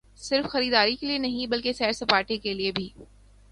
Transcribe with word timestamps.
صرف 0.19 0.45
خریداری 0.51 0.95
کیلئے 0.95 1.17
نہیں 1.17 1.47
بلکہ 1.47 1.73
سیر 1.73 1.91
سپاٹے 1.91 2.37
کیلئے 2.37 2.71
بھی۔ 2.71 2.89